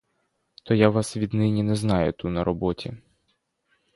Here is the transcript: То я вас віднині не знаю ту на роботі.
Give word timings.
То 0.63 0.73
я 0.73 0.89
вас 0.89 1.17
віднині 1.17 1.63
не 1.63 1.75
знаю 1.75 2.13
ту 2.13 2.29
на 2.29 2.43
роботі. 2.43 2.97